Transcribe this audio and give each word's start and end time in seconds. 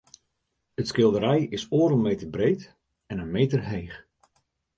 It 0.77 0.87
skilderij 0.87 1.41
is 1.57 1.67
oardel 1.69 1.97
meter 1.97 2.27
breed 2.29 2.75
en 3.07 3.19
in 3.23 3.31
meter 3.31 3.63
heech. 3.63 4.05